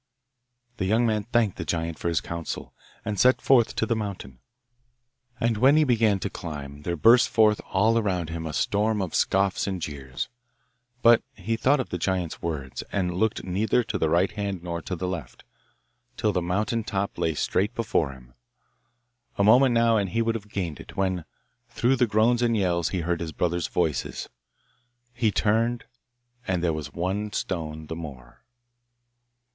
[0.77, 2.73] The young man thanked the giant for his counsel,
[3.05, 4.39] and set forth to the mountain.
[5.39, 9.13] And when he began to climb there burst forth all around him a storm of
[9.13, 10.27] scoffs and jeers;
[11.03, 14.81] but he thought of the giant's words, and looked neither to the right hand nor
[14.81, 15.43] to the left,
[16.17, 18.33] till the mountain top lay straight before him.
[19.37, 21.25] A moment now and he would have gained it, when,
[21.69, 24.29] through the groans and yells, he heard his brothers' voices.
[25.13, 25.83] He turned,
[26.47, 28.43] and there was one stone the more.